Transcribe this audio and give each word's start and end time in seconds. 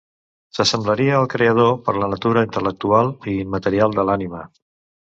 S'assemblaria 0.57 1.11
al 1.17 1.27
creador 1.35 1.69
per 1.89 1.95
la 1.99 2.09
natura 2.17 2.45
intel·lectual 2.49 3.13
i 3.35 3.39
immaterial 3.47 3.99
de 4.01 4.09
l'ànima. 4.11 4.47